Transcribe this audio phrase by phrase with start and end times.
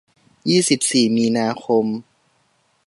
[0.49, 1.85] ยี่สิบสี่ มีนาคม